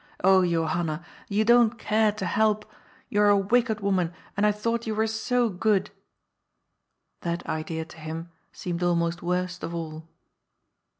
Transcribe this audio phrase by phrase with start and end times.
[0.23, 2.65] Ohy Johanna, you don't care to help.
[3.09, 5.91] You are a wicked woman, and I thought you were so good."
[7.21, 10.07] That idea to him seemed almost worst of all.